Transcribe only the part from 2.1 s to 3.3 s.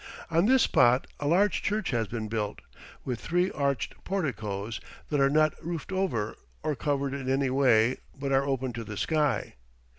built, with